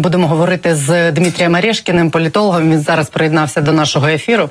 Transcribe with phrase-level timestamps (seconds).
[0.00, 2.70] Будемо говорити з Дмитрієм Орешкіним, політологом.
[2.70, 4.50] Він зараз приєднався до нашого ефіру.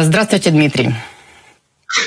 [0.00, 0.94] Здравствуйте, Дмитрий.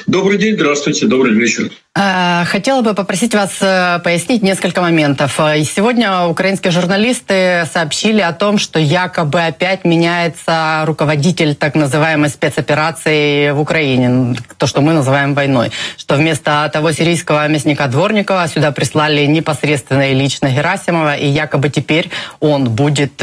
[0.07, 1.71] Добрый день, здравствуйте, добрый вечер.
[1.97, 5.39] Э, хотела бы попросить вас э, пояснить несколько моментов.
[5.39, 13.51] Э, сегодня украинские журналисты сообщили о том, что якобы опять меняется руководитель так называемой спецоперации
[13.53, 15.71] в Украине, то, что мы называем войной.
[15.97, 22.11] Что вместо того сирийского мясника Дворникова сюда прислали непосредственно и лично Герасимова, и якобы теперь
[22.41, 23.23] он будет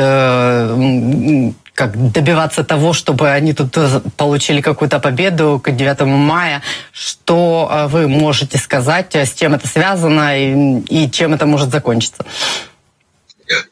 [1.74, 6.62] как добиваться того, чтобы они тут э, получили какую-то победу к 9 мая.
[6.92, 11.72] Что э, вы можете сказать, э, с чем это связано и, и чем это может
[11.72, 12.26] закончиться?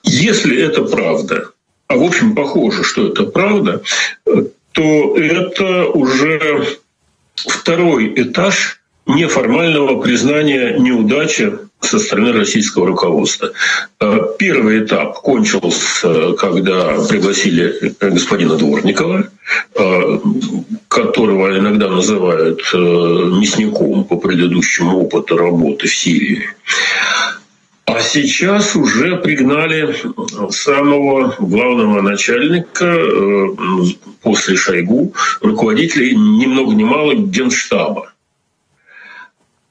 [0.03, 1.49] Если это правда,
[1.87, 3.81] а в общем похоже, что это правда,
[4.71, 6.79] то это уже
[7.35, 8.78] второй этаж
[9.09, 13.51] неформального признания неудачи со стороны российского руководства.
[13.99, 19.29] Э, первый этап кончился, когда пригласили господина Дворникова,
[19.75, 20.19] э,
[20.87, 26.49] которого иногда называют э, мясником по предыдущему опыту работы в Сирии.
[27.85, 29.95] А сейчас уже пригнали
[30.51, 32.95] самого главного начальника
[34.21, 38.13] после Шойгу, руководителя ни много ни мало генштаба.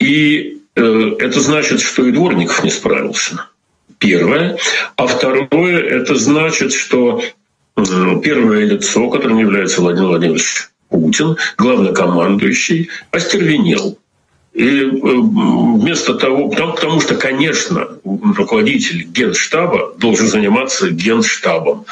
[0.00, 3.46] И Э, это значит, что и Дворников не справился.
[3.98, 4.58] Первое.
[4.96, 7.20] А второе, это значит, что
[7.74, 13.98] первое лицо, которым является Владимир Владимирович Путин, главнокомандующий, остервенел.
[14.58, 21.86] И э, вместо того, потому, что, конечно, руководитель генштаба должен заниматься генштабом.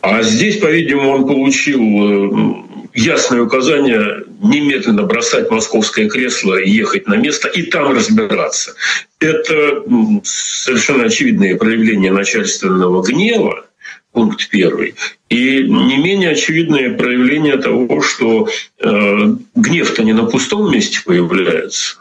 [0.00, 2.54] А здесь, по-видимому, он получил э,
[2.94, 8.74] ясное указание немедленно бросать московское кресло и ехать на место и там разбираться.
[9.20, 9.84] Это
[10.24, 13.66] совершенно очевидное проявление начальственного гнева,
[14.14, 14.94] пункт первый.
[15.28, 18.48] И не менее очевидное проявление того, что
[18.80, 21.96] э, гнев-то не на пустом месте появляется,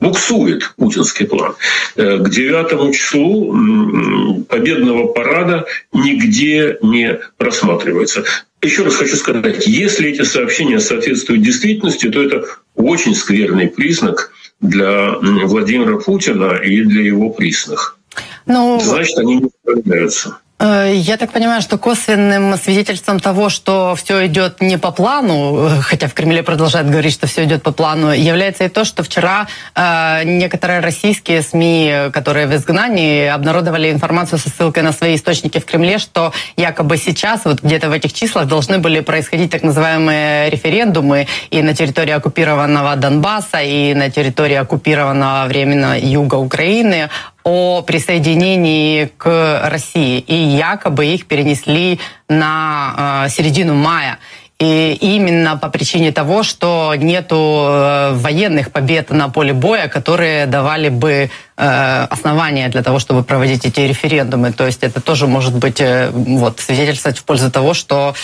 [0.00, 1.54] буксует путинский план.
[1.96, 8.24] Э, к 9 числу победного парада нигде не просматривается.
[8.60, 15.12] Еще раз хочу сказать, если эти сообщения соответствуют действительности, то это очень скверный признак для
[15.20, 17.98] Владимира Путина и для его присных.
[18.46, 20.40] Ну, Значит, они не справляются.
[20.60, 25.80] Э, я так понимаю, что косвенным свидетельством того, что все идет не по плану, э,
[25.80, 29.46] хотя в Кремле продолжают говорить, что все идет по плану, является и то, что вчера
[29.74, 35.64] э, некоторые российские СМИ, которые в изгнании, обнародовали информацию со ссылкой на свои источники в
[35.64, 41.26] Кремле, что якобы сейчас, вот где-то в этих числах, должны были происходить так называемые референдумы
[41.50, 47.08] и на территории оккупированного Донбасса, и на территории оккупированного временно юга Украины
[47.44, 54.18] о присоединении к России, и якобы их перенесли на э, середину мая.
[54.58, 60.90] И именно по причине того, что нету э, военных побед на поле боя, которые давали
[60.90, 64.52] бы э, основания для того, чтобы проводить эти референдумы.
[64.52, 68.14] То есть это тоже может быть вот, свидетельствовать в пользу того, что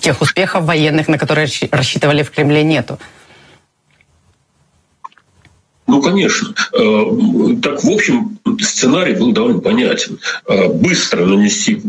[0.00, 3.00] тех успехов военных, на которые рассчитывали в Кремле, нету.
[5.90, 6.54] Ну, конечно.
[6.72, 10.20] Э, так, в общем, сценарий был довольно понятен.
[10.46, 11.82] Э, быстро нанести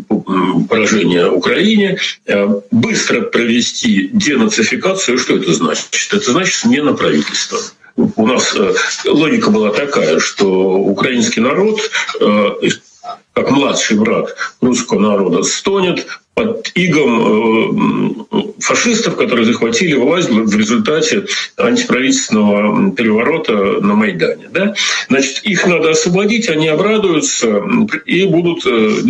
[0.68, 5.20] поражение Украине, э, быстро провести денацификацию.
[5.20, 5.86] Что это значит?
[6.12, 7.60] Это значит смена правительства.
[7.96, 8.58] У нас
[9.06, 11.80] логика была такая, что украинский народ
[13.34, 21.26] как младший брат русского народа, стонет под игом э, фашистов, которые захватили власть в результате
[21.58, 24.48] антиправительственного переворота на Майдане.
[24.50, 24.74] Да?
[25.10, 27.62] Значит, их надо освободить, они обрадуются
[28.06, 29.02] и будут э,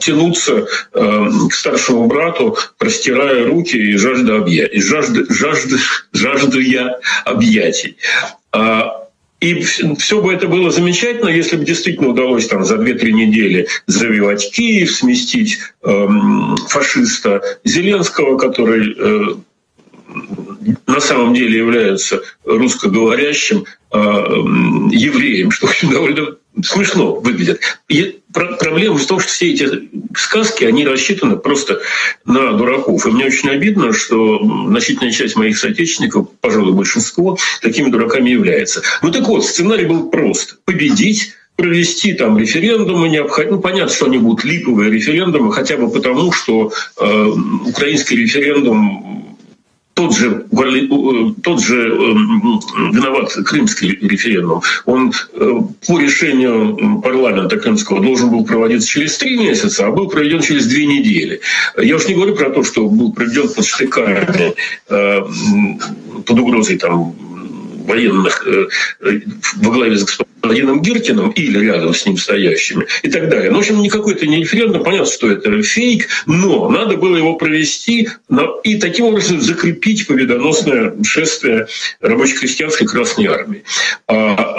[0.00, 5.76] тянуться э, к старшему брату, простирая руки и жажда объятий, жажда, жажда,
[6.12, 7.96] жажда объятий.
[9.44, 14.50] И все бы это было замечательно, если бы действительно удалось там за 2-3 недели завоевать
[14.50, 16.08] Киев, сместить э,
[16.68, 19.34] фашиста Зеленского, который э,
[20.86, 27.60] на самом деле является русскоговорящим э, евреем, что довольно смешно выглядит.
[28.34, 31.80] Проблема в том, что все эти сказки, они рассчитаны просто
[32.24, 33.06] на дураков.
[33.06, 34.38] И мне очень обидно, что
[34.68, 38.82] значительная часть моих соотечественников, пожалуй, большинство, такими дураками является.
[39.02, 40.58] Ну так вот, сценарий был прост.
[40.64, 43.56] Победить, провести там референдумы необходимо.
[43.56, 47.26] Ну, понятно, что они будут липовые референдумы, хотя бы потому, что э,
[47.66, 49.23] украинский референдум
[49.94, 50.44] тот же,
[51.42, 51.88] тот же
[52.92, 55.12] виноват крымский референдум, он
[55.86, 60.86] по решению парламента крымского должен был проводиться через три месяца, а был проведен через две
[60.86, 61.40] недели.
[61.80, 64.54] Я уж не говорю про то, что был проведен под штыками,
[64.88, 67.14] под угрозой там,
[67.84, 68.46] военных
[69.56, 73.50] во главе с господином Гиркиным или рядом с ним стоящими и так далее.
[73.50, 77.34] Ну, в общем, никакой это не референдум, понятно, что это фейк, но надо было его
[77.34, 78.08] провести
[78.62, 81.66] и таким образом закрепить победоносное шествие
[82.00, 83.64] рабоче-крестьянской Красной Армии.
[84.06, 84.56] А,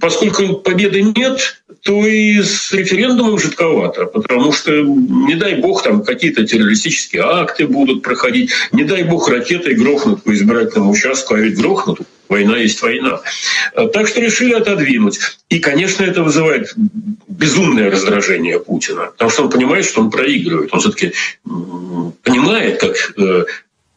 [0.00, 6.46] поскольку победы нет, то и с референдумом жидковато, потому что, не дай бог, там какие-то
[6.46, 12.00] террористические акты будут проходить, не дай бог ракетой грохнут по избирательному участку, а ведь грохнут,
[12.28, 13.20] война есть война.
[13.92, 15.18] Так что решили отодвинуть.
[15.48, 16.74] И, конечно, это вызывает
[17.28, 20.72] безумное раздражение Путина, потому что он понимает, что он проигрывает.
[20.72, 21.12] Он все-таки
[22.22, 23.44] понимает, как э,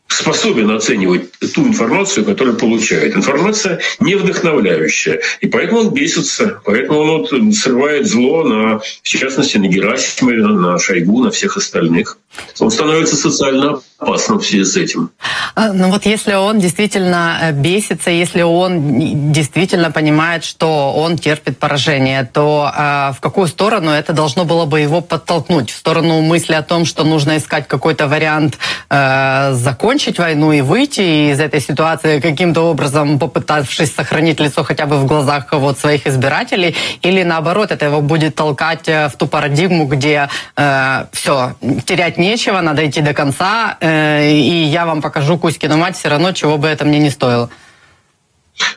[0.07, 3.15] способен оценивать ту информацию, которую получает.
[3.15, 5.21] Информация не вдохновляющая.
[5.41, 10.79] И поэтому он бесится, поэтому он вот срывает зло на, в частности, на Герасимова, на
[10.79, 12.17] Шойгу, на всех остальных.
[12.59, 15.09] Он становится социально опасным в связи с этим.
[15.55, 21.57] А, ну вот если он действительно э, бесится, если он действительно понимает, что он терпит
[21.57, 25.71] поражение, то э, в какую сторону это должно было бы его подтолкнуть?
[25.71, 29.53] В сторону мысли о том, что нужно искать какой-то вариант э,
[29.97, 35.07] закончить войну и выйти из этой ситуации каким-то образом, попытавшись сохранить лицо хотя бы в
[35.07, 40.29] глазах вот своих избирателей, или наоборот, это его будет толкать э, в ту парадигму, где
[40.55, 41.55] э, все,
[41.85, 46.31] терять нечего, надо идти до конца, э, и я вам покажу Кузькину мать все равно,
[46.31, 47.49] чего бы это мне не стоило.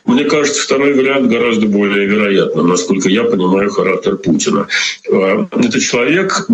[0.06, 4.66] Мне кажется, второй вариант гораздо более вероятным, насколько я понимаю характер Путина.
[5.12, 6.46] А, это человек,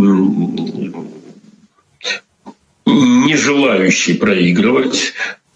[2.87, 5.13] не желающий проигрывать,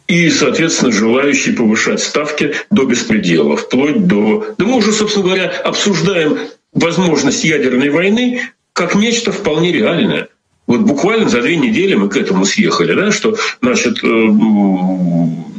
[0.09, 4.55] и, соответственно, желающий повышать ставки до беспредела, вплоть до...
[4.59, 6.38] Да мы уже, собственно говоря, обсуждаем
[6.73, 8.43] возможность ядерной войны
[8.73, 10.29] как нечто вполне реальное.
[10.67, 14.29] Вот буквально за две недели мы к этому съехали, да, что, значит, э,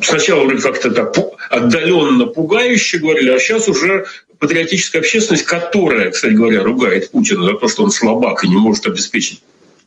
[0.02, 1.16] сначала вроде как-то так
[1.50, 4.06] отдаленно пугающе говорили, а сейчас уже
[4.40, 8.86] патриотическая общественность, которая, кстати говоря, ругает Путина за то, что он слабак и не может
[8.88, 9.42] обеспечить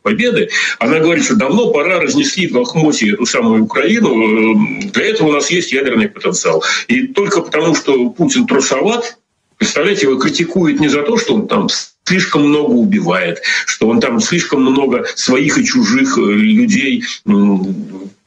[0.05, 5.29] победы, она говорит, что давно пора разнесли в лохмотье эту самую Украину, э, для этого
[5.29, 6.62] у нас есть ядерный потенциал.
[6.87, 9.19] И только потому, что Путин трусоват,
[9.56, 11.69] представляете, его критикуют не за то, что он там
[12.05, 17.03] слишком много убивает, что он там слишком много своих и чужих э, людей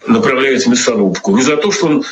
[0.08, 1.38] направляет в мясорубку.
[1.38, 2.06] Не за то, что он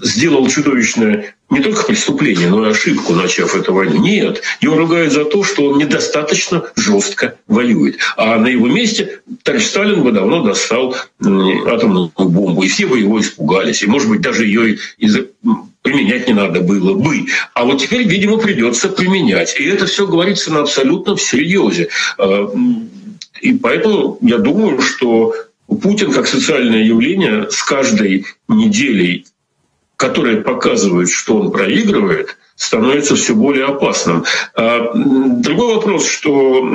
[0.00, 4.02] сделал чудовищное не только преступление, но и ошибку, начав эту войну.
[4.02, 7.98] Нет, его ругают за то, что он недостаточно жестко воюет.
[8.16, 13.20] А на его месте товарищ Сталин бы давно достал атомную бомбу, и все бы его
[13.20, 13.82] испугались.
[13.82, 14.78] И, может быть, даже ее
[15.82, 17.26] применять не надо было бы.
[17.52, 19.54] А вот теперь, видимо, придется применять.
[19.60, 21.88] И это все говорится на абсолютном серьезе.
[22.16, 22.50] А,
[23.42, 25.34] и поэтому я думаю, что
[25.66, 29.26] Путин как социальное явление с каждой неделей
[30.02, 34.24] которые показывают, что он проигрывает, становится все более опасным.
[34.56, 36.68] А, другой вопрос, что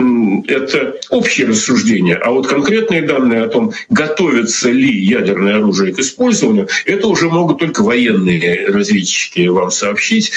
[0.48, 6.70] это общее рассуждение, а вот конкретные данные о том, готовится ли ядерное оружие к использованию,
[6.86, 10.32] это уже могут только военные разведчики вам сообщить,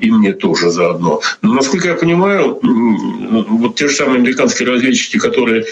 [0.00, 1.22] и мне тоже заодно.
[1.42, 5.64] Но, насколько я понимаю, вот те же самые американские разведчики, которые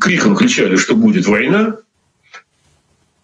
[0.00, 1.78] криком кричали, что будет война,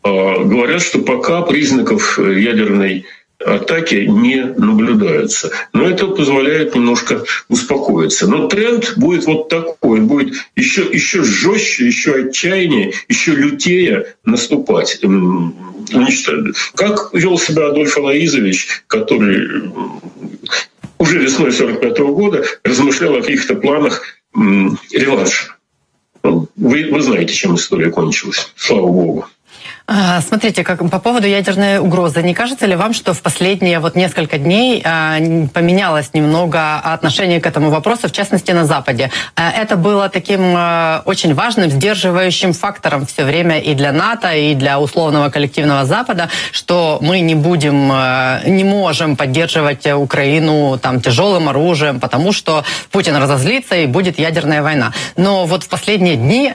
[0.02, 3.06] говорят, что пока признаков э, ядерной
[3.44, 5.52] атаки не наблюдается.
[5.72, 8.26] Но это позволяет немножко успокоиться.
[8.28, 15.00] Но тренд будет вот такой, будет еще, еще жестче, еще отчаяннее, еще лютее наступать.
[16.74, 19.70] Как вел себя Адольф Алаизович, который
[20.98, 24.02] уже весной 1945 года размышлял о каких-то планах
[24.34, 25.54] реванша.
[26.24, 28.52] Ну, вы, вы знаете, чем история кончилась.
[28.56, 29.26] Слава Богу.
[29.90, 33.96] А, смотрите, как по поводу ядерной угрозы, не кажется ли вам, что в последние вот
[33.96, 35.16] несколько дней а,
[35.54, 39.10] поменялось немного отношение к этому вопросу, в частности на Западе?
[39.34, 40.54] А, это было таким
[41.06, 46.98] очень важным сдерживающим фактором все время и для НАТО, и для условного коллективного Запада, что
[47.00, 47.90] мы не будем,
[48.44, 54.92] не можем поддерживать Украину там тяжелым оружием, потому что Путин разозлится и будет ядерная война.
[55.16, 56.52] Но вот в последние дни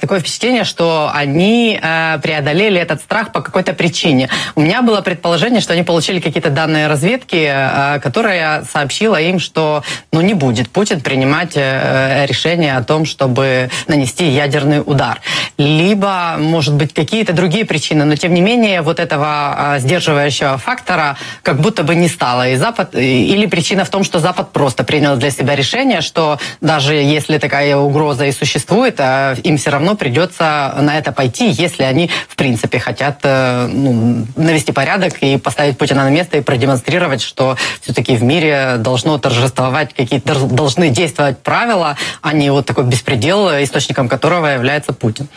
[0.00, 1.80] такое впечатление, что они
[2.22, 4.28] преодолели проявили этот страх по какой-то причине.
[4.54, 9.82] У меня было предположение, что они получили какие-то данные разведки, э, которая сообщила им, что
[10.12, 15.20] ну, не будет Путин принимать э, решение о том, чтобы нанести ядерный удар.
[15.58, 21.60] Либо, может быть, какие-то другие причины, но тем не менее вот этого сдерживающего фактора как
[21.60, 22.48] будто бы не стало.
[22.48, 26.94] И Запад, или причина в том, что Запад просто принял для себя решение, что даже
[26.94, 29.00] если такая угроза и существует,
[29.44, 34.72] им все равно придется на это пойти, если они, в принципе, хотят э, ну, навести
[34.72, 40.34] порядок и поставить Путина на место и продемонстрировать, что все-таки в мире должно торжествовать какие-то
[40.46, 45.28] должны действовать правила, а не вот такой беспредел, источником которого является Путин.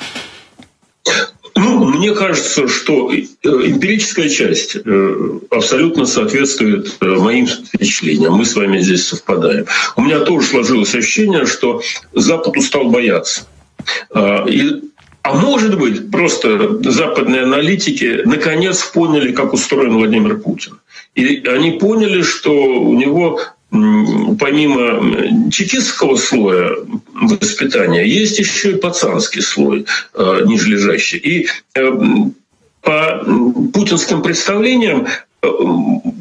[1.55, 8.33] Ну, мне кажется, что э, эмпирическая часть э, абсолютно соответствует моим впечатлениям.
[8.33, 9.65] Мы с вами здесь совпадаем.
[9.95, 11.81] У меня тоже сложилось ощущение, что
[12.13, 13.41] Запад устал бояться.
[14.11, 14.81] А, и
[15.29, 20.79] а может быть, просто западные аналитики наконец поняли, как устроен Владимир Путин.
[21.13, 26.71] И они поняли, что у него помимо чекистского слоя
[27.13, 31.19] воспитания есть еще и пацанский слой э, нижележащий.
[31.19, 31.91] И э,
[32.81, 33.23] по
[33.71, 35.05] путинским представлениям
[35.43, 35.47] э,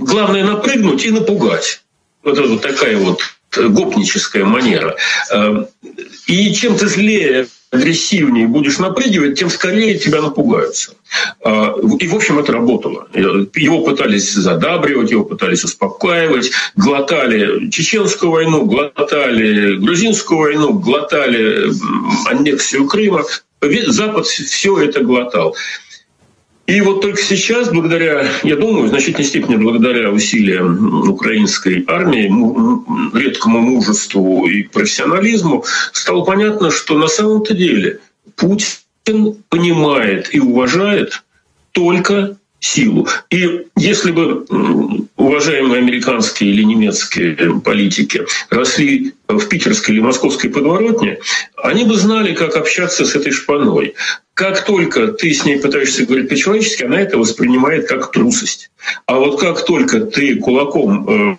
[0.00, 1.80] главное напрыгнуть и напугать.
[2.22, 3.22] Вот это вот такая вот
[3.56, 4.96] гопническая манера.
[5.32, 5.64] Э,
[6.26, 7.46] и чем ты злее
[7.78, 10.92] агрессивнее будешь напрыгивать, тем скорее тебя напугаются.
[11.42, 13.08] А, и, в общем, это работало.
[13.14, 21.70] Его пытались задабривать, его пытались успокаивать, глотали чеченскую войну, глотали грузинскую войну, глотали
[22.26, 23.24] аннексию Крыма.
[23.86, 25.56] Запад все это глотал.
[26.68, 32.28] И вот только сейчас, благодаря, я думаю, в значительной степени благодаря усилиям украинской армии,
[33.16, 38.00] редкому мужеству и профессионализму, стало понятно, что на самом-то деле
[38.36, 41.24] Путин понимает и уважает
[41.72, 43.08] только силу.
[43.30, 44.44] И если бы
[45.16, 51.18] уважаемые американские или немецкие политики росли в питерской или московской подворотне,
[51.56, 53.94] они бы знали, как общаться с этой шпаной.
[54.34, 58.70] Как только ты с ней пытаешься говорить по-человечески, она это воспринимает как трусость.
[59.06, 61.36] А вот как только ты кулаком э,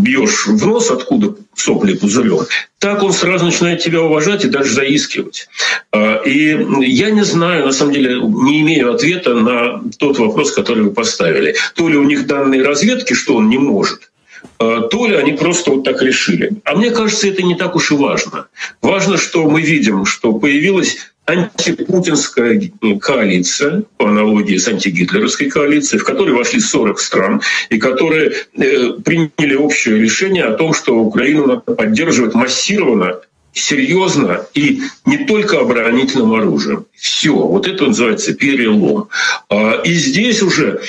[0.00, 2.40] бьешь в нос, откуда сопли пузырем,
[2.78, 5.48] так он сразу начинает тебя уважать и даже заискивать.
[5.92, 10.84] Э, и я не знаю, на самом деле, не имею ответа на тот вопрос, который
[10.84, 11.54] вы поставили.
[11.74, 14.10] То ли у них данные разведки, что он не может,
[14.58, 16.52] э, то ли они просто вот так решили.
[16.64, 18.46] А мне кажется, это не так уж и важно.
[18.82, 20.96] Важно, что мы видим, что появилась
[21.30, 22.70] антипутинская
[23.00, 29.54] коалиция, по аналогии с антигитлеровской коалицией, в которой вошли 40 стран, и которые э, приняли
[29.54, 33.20] общее решение о том, что Украину надо поддерживать массированно
[33.52, 36.86] серьезно и не только оборонительным оружием.
[36.94, 39.08] Все, вот это называется перелом.
[39.48, 40.80] А, и здесь уже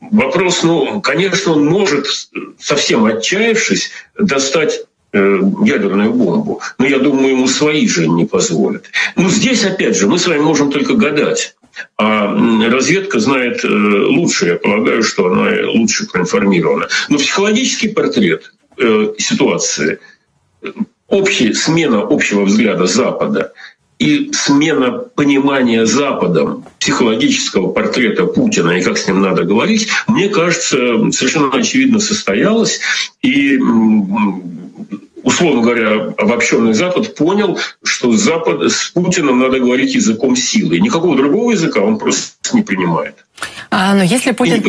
[0.00, 2.06] вопрос, ну, конечно, он может,
[2.58, 6.60] совсем отчаявшись, достать Э, ядерную бомбу.
[6.78, 8.84] Но я думаю, ему свои же не позволят.
[9.16, 11.54] Но здесь, опять же, мы с вами можем только гадать.
[11.96, 12.34] А
[12.70, 16.88] разведка знает э, лучше, я полагаю, что она лучше проинформирована.
[17.08, 19.98] Но психологический портрет э, ситуации,
[21.08, 23.52] общая смена общего взгляда Запада
[23.98, 30.76] и смена понимания Западом психологического портрета Путина и как с ним надо говорить, мне кажется,
[31.10, 32.80] совершенно очевидно состоялась.
[33.22, 33.58] И
[35.22, 40.78] условно говоря, обобщенный Запад понял, что Запад, с Путиным надо говорить языком силы.
[40.80, 43.24] Никакого другого языка он просто не принимает.
[43.70, 44.62] А, но если Путин,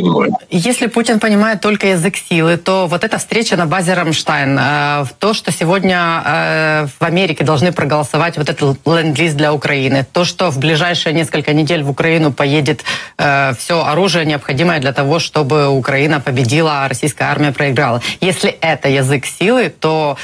[0.50, 5.34] если Путин понимает только язык силы, то вот эта встреча на базе Рамштайн, э, то,
[5.34, 10.60] что сегодня э, в Америке должны проголосовать вот этот ленд-лиз для Украины, то, что в
[10.60, 12.84] ближайшие несколько недель в Украину поедет
[13.18, 18.02] э, все оружие, необходимое для того, чтобы Украина победила, а российская армия проиграла.
[18.20, 20.18] Если это язык силы, то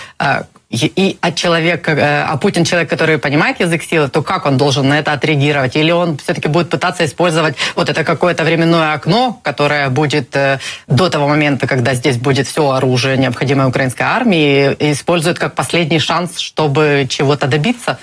[0.84, 4.88] и а человек, э, а Путин человек, который понимает язык силы, то как он должен
[4.88, 5.76] на это отреагировать?
[5.76, 11.10] Или он все-таки будет пытаться использовать вот это какое-то временное окно, которое будет э, до
[11.10, 16.40] того момента, когда здесь будет все оружие, необходимое украинской армии, и использует как последний шанс,
[16.40, 17.98] чтобы чего-то добиться?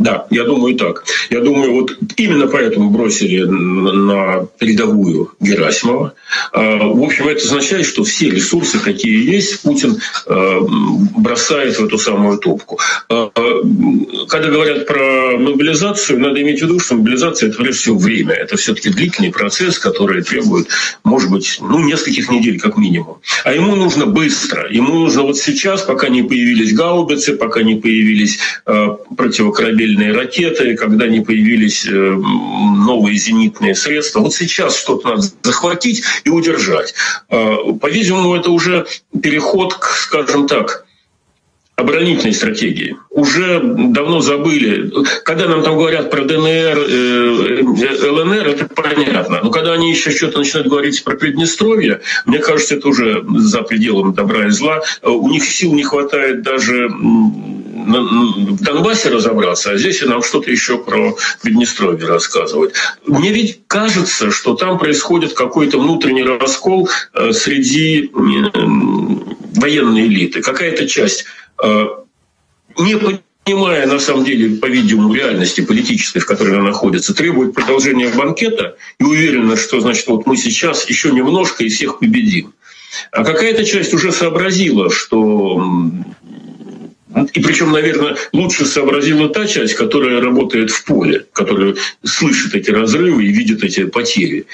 [0.00, 1.04] Да, я думаю так.
[1.28, 6.14] Я думаю, вот именно поэтому бросили на передовую Герасимова.
[6.52, 10.60] А, в общем, это означает, что все ресурсы, какие есть, Путин а,
[11.18, 12.78] бросает в эту самую топку.
[13.10, 13.30] А,
[14.28, 18.32] когда говорят про мобилизацию, надо иметь в виду, что мобилизация– это прежде всего время.
[18.32, 20.68] Это все-таки длительный процесс, который требует,
[21.04, 23.18] может быть, ну, нескольких недель как минимум.
[23.44, 24.66] А ему нужно быстро.
[24.72, 31.06] Ему нужно вот сейчас, пока не появились гаубицы, пока не появились противокорабельные параллельные ракеты, когда
[31.06, 34.20] не появились э, новые зенитные средства.
[34.20, 36.94] Вот сейчас что-то надо захватить и удержать.
[37.28, 38.86] А, по-видимому, это уже
[39.22, 40.86] переход к, скажем так,
[41.80, 42.96] оборонительной стратегии.
[43.10, 44.92] Уже давно забыли.
[45.24, 49.40] Когда нам там говорят про ДНР, э, э, ЛНР, это понятно.
[49.42, 54.14] Но когда они еще что-то начинают говорить про Приднестровье, мне кажется, это уже за пределами
[54.14, 54.82] добра и зла.
[55.02, 60.78] У них сил не хватает даже в Донбассе разобраться, а здесь и нам что-то еще
[60.78, 62.74] про Приднестровье рассказывать.
[63.06, 70.42] Мне ведь кажется, что там происходит какой-то внутренний раскол э, среди военной элиты.
[70.42, 71.39] Какая-то часть Э,
[72.78, 72.96] не
[73.44, 79.04] понимая, на самом деле, по-видимому, реальности политической, в которой она находится, требует продолжения банкета и
[79.04, 82.54] уверена, что, значит, вот мы сейчас еще немножко и всех победим.
[83.12, 85.62] А какая-то часть уже сообразила, что
[87.32, 91.74] и причем, наверное, лучше сообразила та часть, которая работает в поле, которая
[92.04, 94.46] слышит эти разрывы и видит эти потери.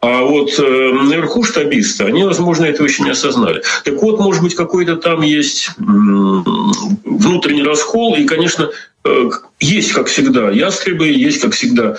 [0.00, 3.62] А вот э, наверху штабисты, они, возможно, этого еще не осознали.
[3.84, 8.70] Так вот, может быть, какой-то там есть внутренний раскол, и, конечно,
[9.04, 11.96] э, есть, как всегда, ястребы, есть, как всегда,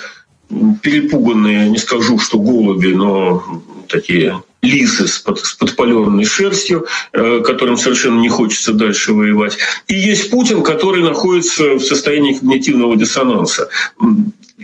[0.82, 7.76] перепуганные, не скажу, что голуби, но такие лисы с, под, с подпаленной шерстью, э, которым
[7.76, 9.58] совершенно не хочется дальше воевать.
[9.86, 13.68] И есть Путин, который находится в состоянии когнитивного диссонанса.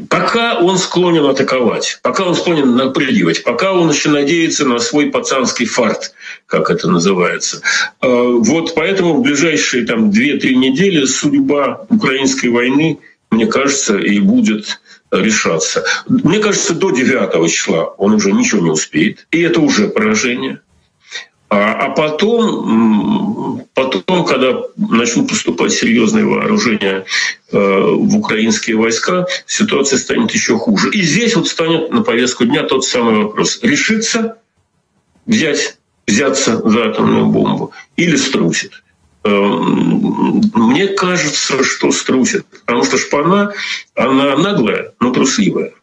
[0.08, 5.66] Пока он склонен атаковать, пока он склонен напрыгивать, пока он еще надеется на свой пацанский
[5.66, 6.14] фарт,
[6.46, 7.60] как это называется.
[8.00, 12.98] Э, вот поэтому в ближайшие там 2-3 недели судьба украинской войны,
[13.30, 14.80] мне кажется, и будет
[15.12, 15.84] решаться.
[16.08, 20.60] Мне кажется, до 9 числа он уже ничего не успеет, и это уже поражение.
[21.50, 27.04] А, а потом, потом, когда начнут поступать серьезные вооружения
[27.50, 30.90] э, в украинские войска, ситуация станет еще хуже.
[30.92, 33.58] И здесь вот станет на повестку дня тот самый вопрос.
[33.62, 34.38] Решиться
[35.26, 35.76] взять,
[36.06, 38.82] взяться за атомную бомбу или струсит.
[39.24, 43.52] Эм, мне кажется, что струсит, потому что шпана,
[43.94, 45.74] она наглая, но трусливая.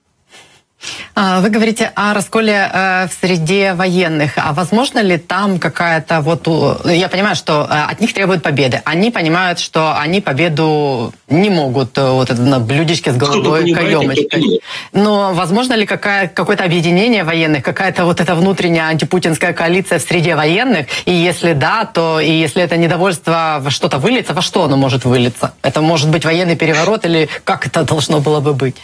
[1.15, 4.33] А, вы говорите о расколе э, в среде военных.
[4.37, 6.47] А возможно ли там какая-то вот...
[6.85, 8.81] Я понимаю, что э, от них требуют победы.
[8.85, 14.61] Они понимают, что они победу не могут э, вот это на блюдечке с головой каемочкой.
[14.93, 20.35] Но возможно ли какая, какое-то объединение военных, какая-то вот эта внутренняя антипутинская коалиция в среде
[20.35, 20.87] военных?
[21.05, 25.03] И если да, то и если это недовольство во что-то выльется, во что оно может
[25.03, 25.53] вылиться?
[25.61, 28.77] Это может быть военный переворот или как это должно было бы быть?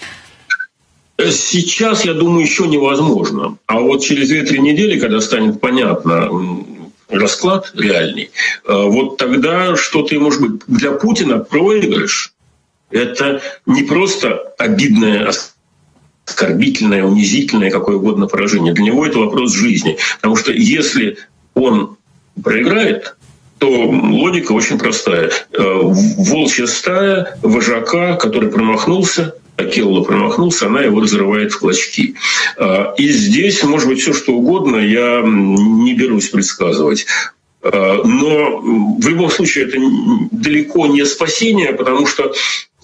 [1.17, 3.58] Сейчас, я думаю, еще невозможно.
[3.67, 6.30] А вот через 2-3 недели, когда станет понятно
[7.10, 8.32] расклад реальный,
[8.67, 10.62] э, вот тогда что-то может быть.
[10.67, 12.34] Для Путина проигрыш–
[12.91, 15.32] это не просто обидное
[16.25, 18.73] оскорбительное, унизительное, какое угодно поражение.
[18.73, 19.97] Для него это вопрос жизни.
[20.17, 21.17] Потому что если
[21.54, 21.97] он
[22.43, 23.15] проиграет,
[23.58, 25.32] то логика очень простая.
[25.54, 32.15] Э, волчья стая вожака, который промахнулся, Акелла промахнулся, она его разрывает в клочки.
[32.58, 37.06] А, и здесь может быть все что угодно, я не берусь предсказывать.
[37.62, 39.78] А, но в любом случае это
[40.32, 42.34] далеко не спасение, потому что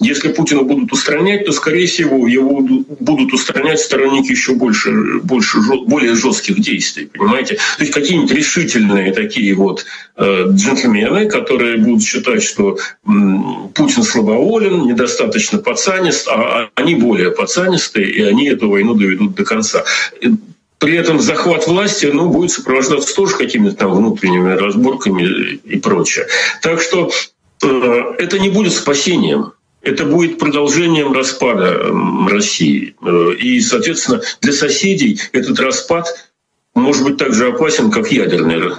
[0.01, 2.61] если Путина будут устранять, то, скорее всего, его
[2.99, 7.55] будут устранять сторонники еще больше, больше более жестких действий, понимаете?
[7.55, 9.85] То есть какие-нибудь решительные такие вот
[10.17, 18.09] э, джентльмены, которые будут считать, что м, Путин слабоволен, недостаточно пацанист, а они более пацанистые,
[18.09, 19.83] и они эту войну доведут до конца.
[20.79, 26.25] При этом захват власти ну, будет сопровождаться тоже какими-то там внутренними разборками и прочее.
[26.63, 27.11] Так что
[27.63, 31.91] э, это не будет спасением это будет продолжением распада
[32.29, 32.95] России.
[33.01, 36.07] Э, и, соответственно, для соседей этот распад
[36.73, 38.71] может быть так же опасен, как ядерный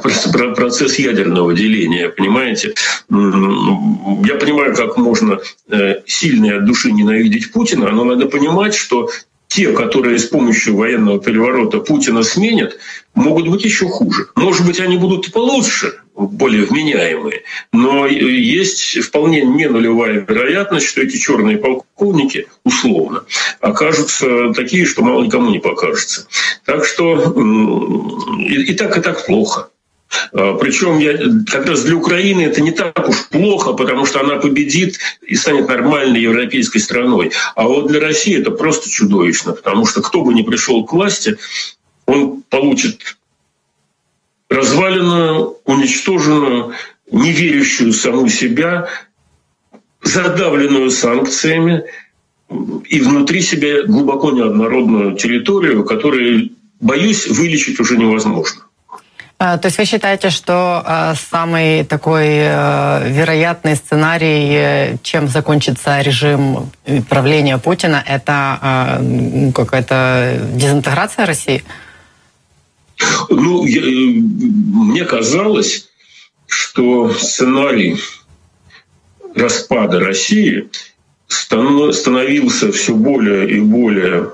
[0.54, 2.74] процесс ядерного деления, понимаете?
[3.10, 9.10] Я понимаю, как можно э, сильно от души ненавидеть Путина, но надо понимать, что
[9.48, 12.78] те, которые с помощью военного переворота Путина сменят,
[13.14, 14.28] могут быть еще хуже.
[14.36, 21.16] Может быть, они будут получше, более вменяемые, но есть вполне не нулевая вероятность, что эти
[21.16, 23.24] черные полковники условно
[23.60, 26.26] окажутся такие, что мало никому не покажется.
[26.64, 27.34] Так что
[28.38, 29.68] и, и так, и так плохо.
[30.32, 31.18] А, Причем я,
[31.50, 35.68] как раз для Украины это не так уж плохо, потому что она победит и станет
[35.68, 37.32] нормальной европейской страной.
[37.54, 41.38] А вот для России это просто чудовищно, потому что кто бы ни пришел к власти,
[42.06, 43.16] он получит
[44.52, 46.72] разваленную, уничтоженную,
[47.10, 48.88] не верящую саму себя,
[50.02, 51.84] задавленную санкциями
[52.88, 58.62] и внутри себя глубоко неоднородную территорию, которую, боюсь, вылечить уже невозможно.
[59.38, 66.00] А, то есть вы считаете, что а, самый такой э, вероятный сценарий, э, чем закончится
[66.00, 66.70] режим
[67.08, 69.02] правления Путина, это а,
[69.52, 71.64] какая-то дезинтеграция России?
[73.28, 75.88] Ну, я, э, мне казалось,
[76.46, 77.98] что сценарий
[79.34, 80.68] распада России
[81.28, 84.30] становился все более и более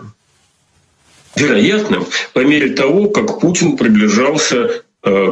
[1.36, 4.82] вероятным по мере того, как Путин приближался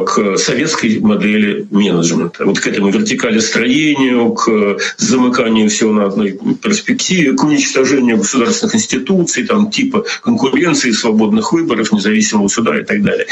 [0.05, 7.43] к советской модели менеджмента, вот к этому вертикалестроению, к замыканию всего на одной перспективе, к
[7.43, 13.27] уничтожению государственных институций, там, типа конкуренции, свободных выборов, независимого суда и так далее.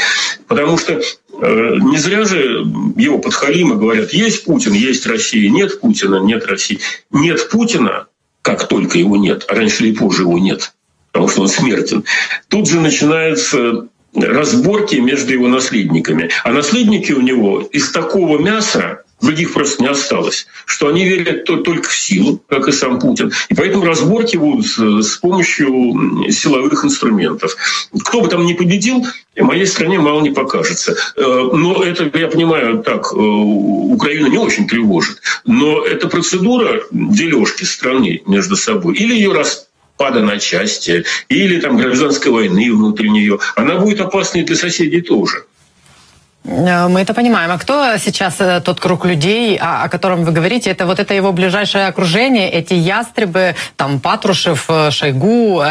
[0.46, 2.64] Потому что э, не зря же
[2.96, 6.80] его подхалимы говорят, есть Путин, есть Россия, нет Путина, нет России.
[7.10, 8.06] Нет Путина,
[8.42, 10.72] как только его нет, а раньше или позже его нет,
[11.10, 12.04] потому что он смертен.
[12.48, 16.30] Тут же начинается разборки между его наследниками.
[16.44, 21.88] А наследники у него из такого мяса других просто не осталось, что они верят только
[21.88, 23.32] в силу, как и сам Путин.
[23.48, 27.56] И поэтому разборки будут с помощью силовых инструментов.
[28.04, 30.96] Кто бы там ни победил, моей стране мало не покажется.
[31.16, 35.20] Э, но это, я понимаю, так, э, Украина не очень тревожит.
[35.44, 39.65] Но эта процедура дележки страны между собой или ее рас
[39.96, 45.44] пада на части или там гражданской войны внутри нее, она будет опасной для соседей тоже.
[46.46, 47.50] Э, мы это понимаем.
[47.50, 50.70] А кто сейчас э, тот круг людей, о, котором вы говорите?
[50.70, 55.62] Это вот это его ближайшее окружение, эти ястребы, там Патрушев, э, Шойгу,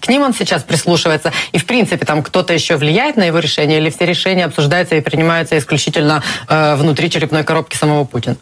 [0.00, 1.32] к ним он сейчас прислушивается.
[1.52, 5.00] И в принципе там кто-то еще влияет на его решение или все решения обсуждаются и
[5.00, 8.36] принимаются исключительно внутри черепной коробки самого Путина?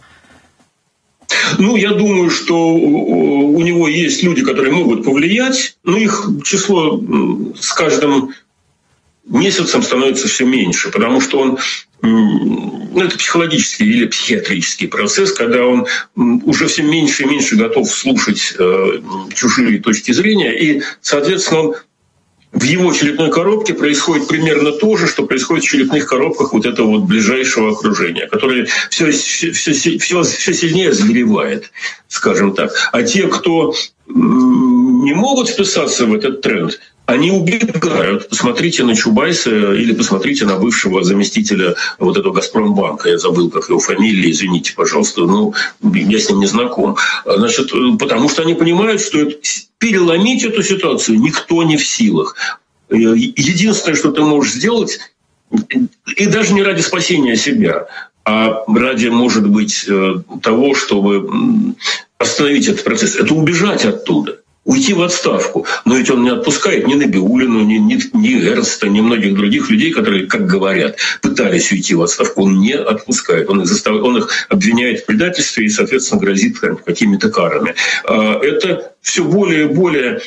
[1.59, 7.01] Ну, я думаю, что у него есть люди, которые могут повлиять, но их число
[7.59, 8.35] с каждым
[9.25, 11.59] месяцем становится все меньше, потому что он
[12.03, 18.55] ну, это психологический или психиатрический процесс, когда он уже все меньше и меньше готов слушать
[18.59, 19.01] э,
[19.35, 21.75] чужие точки зрения, и, соответственно, он
[22.53, 26.89] в его черепной коробке происходит примерно то же, что происходит в черепных коробках вот этого
[26.89, 31.71] вот ближайшего окружения, которое все, все, все, все, все сильнее сгоревает,
[32.09, 32.73] скажем так.
[32.93, 33.75] А те, кто
[34.09, 38.29] не могут вписаться в этот тренд, они убегают.
[38.29, 43.09] Посмотрите на Чубайса или посмотрите на бывшего заместителя вот этого «Газпромбанка».
[43.09, 45.23] Я забыл, как его фамилия, извините, пожалуйста.
[45.23, 46.97] Ну, я с ним не знаком.
[47.25, 49.29] Значит, потому что они понимают, что
[49.79, 52.37] переломить эту ситуацию никто не в силах.
[52.91, 55.01] Единственное, что ты можешь сделать,
[56.17, 57.89] и даже не ради спасения себя,
[58.25, 61.75] а ради, может быть, э, того, чтобы
[62.19, 65.67] остановить этот процесс, это убежать оттуда уйти в отставку.
[65.85, 69.91] Но ведь он не отпускает ни Набиулину, ни, ни, ни Эрнста, ни многих других людей,
[69.93, 72.43] которые, как говорят, пытались уйти в отставку.
[72.43, 73.49] Он не отпускает.
[73.49, 77.75] Он их, заставляет, он их обвиняет в предательстве и, соответственно, грозит какими-то карами.
[78.05, 80.21] А, это все более и более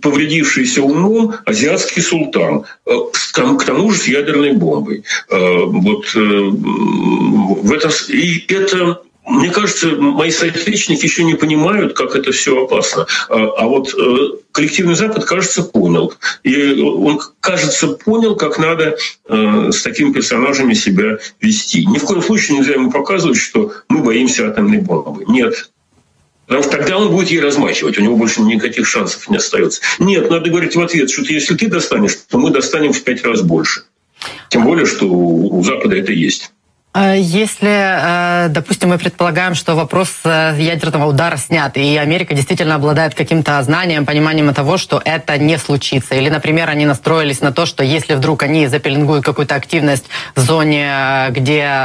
[0.00, 2.90] повредившийся умом азиатский султан, э,
[3.32, 5.04] к тому же с ядерной бомбой.
[5.30, 12.14] Э, вот э, в это, и это мне кажется, мои соотечественники еще не понимают, как
[12.14, 13.06] это все опасно.
[13.28, 16.14] А, а вот э, коллективный Запад, кажется, понял.
[16.44, 18.96] И он, кажется, понял, как надо
[19.28, 21.84] э, с такими персонажами себя вести.
[21.86, 25.24] Ни в коем случае нельзя ему показывать, что мы боимся атомной бомбы.
[25.26, 25.70] Нет,
[26.46, 29.80] Потому что тогда он будет ей размахивать, у него больше никаких шансов не остается.
[29.98, 33.42] Нет, надо говорить в ответ, что если ты достанешь, то мы достанем в пять раз
[33.42, 33.82] больше.
[34.48, 36.52] Тем более, что у Запада это есть.
[36.98, 42.76] А если, э, допустим, мы предполагаем, что вопрос э, ядерного удара снят, и Америка действительно
[42.76, 46.14] обладает каким-то знанием, пониманием того, что это не случится.
[46.14, 50.88] Или, например, они настроились на то, что если вдруг они запеленгуют какую-то активность в зоне,
[50.88, 51.82] э, где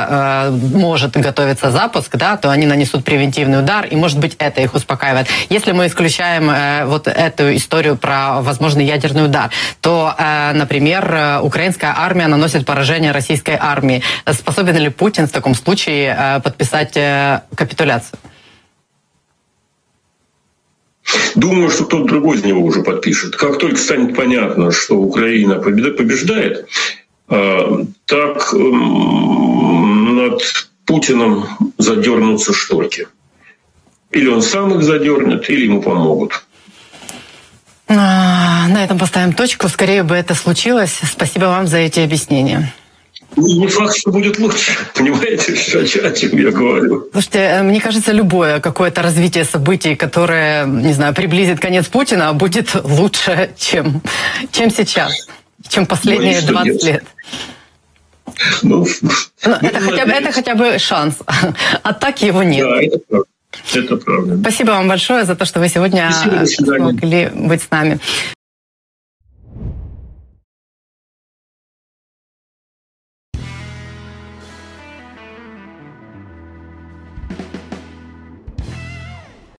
[0.49, 5.27] может готовиться запуск, да, то они нанесут превентивный удар, и, может быть, это их успокаивает.
[5.49, 9.49] Если мы исключаем вот эту историю про возможный ядерный удар,
[9.81, 10.15] то,
[10.53, 14.03] например, украинская армия наносит поражение российской армии.
[14.31, 18.19] Способен ли Путин в таком случае э, подписать э, капитуляцию?
[21.33, 23.35] Думаю, что кто-то другой из него уже подпишет.
[23.35, 26.67] Как только станет понятно, что Украина побеждает,
[27.29, 30.43] э, так эм, над
[30.85, 31.47] Путиным
[31.79, 33.07] задернутся шторки.
[34.11, 36.45] Или он сам их задернет, или ему помогут.
[37.87, 39.67] На этом поставим точку.
[39.67, 40.99] Скорее бы это случилось.
[41.11, 42.71] Спасибо вам за эти объяснения.
[43.35, 44.71] Не факт, что будет лучше.
[44.95, 47.07] Понимаете, о чем я говорю?
[47.11, 52.75] Слушайте, э, мне кажется, любое какое-то развитие событий, которое, не знаю, приблизит конец Путина, будет
[52.83, 54.01] лучше, чем,
[54.51, 55.27] чем сейчас,
[55.67, 56.83] чем последние ну, 20 нет.
[56.83, 57.03] лет.
[58.63, 61.15] Ну, ну, это, хотя бы, это хотя бы шанс.
[61.83, 62.65] А так его нет.
[62.65, 63.27] Да, это правда.
[63.73, 64.37] Это правда.
[64.39, 67.99] Спасибо вам большое за то, что вы сегодня смогли быть с нами.